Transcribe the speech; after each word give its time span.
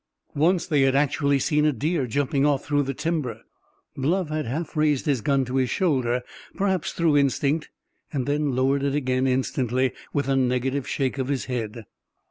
Once 0.33 0.65
they 0.65 0.81
had 0.81 0.95
actually 0.95 1.37
seen 1.37 1.63
a 1.63 1.71
deer 1.71 2.07
jumping 2.07 2.43
off 2.43 2.65
through 2.65 2.81
the 2.81 2.91
timber. 2.95 3.41
Bluff 3.95 4.29
had 4.29 4.47
half 4.47 4.75
raised 4.75 5.05
his 5.05 5.21
gun 5.21 5.45
to 5.45 5.57
his 5.57 5.69
shoulder, 5.69 6.23
perhaps 6.55 6.91
through 6.91 7.17
instinct, 7.17 7.69
and 8.11 8.25
then 8.25 8.55
lowered 8.55 8.81
it 8.81 8.95
again 8.95 9.27
instantly, 9.27 9.93
with 10.11 10.27
a 10.27 10.35
negative 10.35 10.87
shake 10.87 11.19
of 11.19 11.27
his 11.27 11.45
head. 11.45 11.85